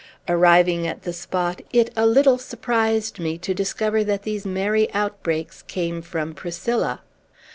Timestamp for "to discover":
3.37-4.03